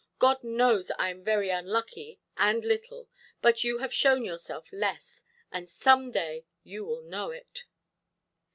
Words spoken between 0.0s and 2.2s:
God knows I am very unlucky